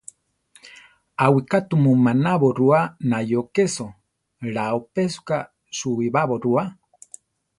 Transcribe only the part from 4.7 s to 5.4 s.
oʼpésuka